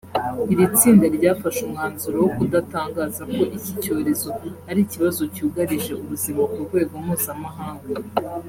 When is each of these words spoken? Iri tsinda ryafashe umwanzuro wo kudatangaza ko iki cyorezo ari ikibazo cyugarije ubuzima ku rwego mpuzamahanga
Iri 0.51 0.65
tsinda 0.75 1.05
ryafashe 1.17 1.59
umwanzuro 1.63 2.15
wo 2.23 2.29
kudatangaza 2.35 3.21
ko 3.33 3.41
iki 3.57 3.71
cyorezo 3.83 4.29
ari 4.69 4.79
ikibazo 4.85 5.21
cyugarije 5.35 5.91
ubuzima 6.03 6.41
ku 6.51 6.57
rwego 6.65 6.93
mpuzamahanga 7.03 7.89